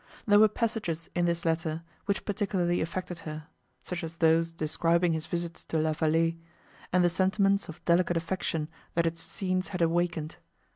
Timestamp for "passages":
0.47-1.11